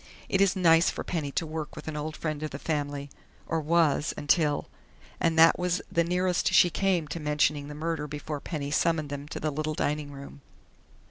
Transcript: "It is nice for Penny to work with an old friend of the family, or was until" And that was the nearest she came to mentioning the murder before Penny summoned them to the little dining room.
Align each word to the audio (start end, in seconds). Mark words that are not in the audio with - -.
"It 0.29 0.41
is 0.41 0.55
nice 0.55 0.89
for 0.89 1.03
Penny 1.03 1.31
to 1.33 1.45
work 1.45 1.75
with 1.75 1.87
an 1.87 1.95
old 1.95 2.17
friend 2.17 2.41
of 2.41 2.49
the 2.49 2.57
family, 2.57 3.11
or 3.45 3.61
was 3.61 4.15
until" 4.17 4.67
And 5.21 5.37
that 5.37 5.59
was 5.59 5.79
the 5.91 6.03
nearest 6.03 6.51
she 6.55 6.71
came 6.71 7.07
to 7.09 7.19
mentioning 7.19 7.67
the 7.67 7.75
murder 7.75 8.07
before 8.07 8.39
Penny 8.39 8.71
summoned 8.71 9.11
them 9.11 9.27
to 9.27 9.39
the 9.39 9.51
little 9.51 9.75
dining 9.75 10.11
room. 10.11 10.41